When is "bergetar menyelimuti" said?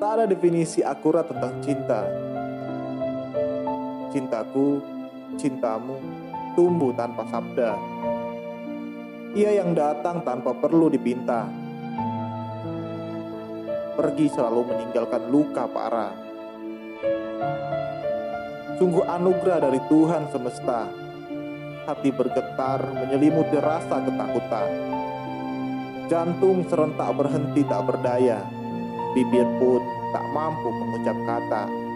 22.08-23.60